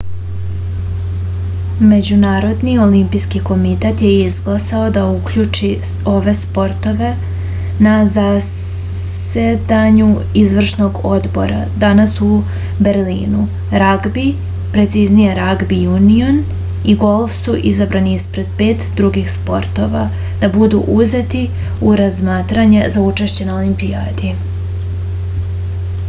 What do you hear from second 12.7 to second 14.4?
berlinu ragbi